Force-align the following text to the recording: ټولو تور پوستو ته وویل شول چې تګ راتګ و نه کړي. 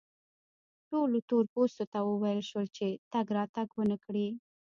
ټولو 0.89 1.17
تور 1.29 1.43
پوستو 1.53 1.85
ته 1.91 1.99
وویل 2.07 2.41
شول 2.49 2.67
چې 2.77 2.87
تګ 3.13 3.27
راتګ 3.37 3.67
و 3.73 3.81
نه 3.91 3.97
کړي. 4.03 4.27